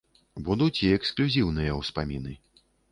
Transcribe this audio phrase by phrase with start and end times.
[0.47, 2.39] Будуць і эксклюзіўныя ўспаміны.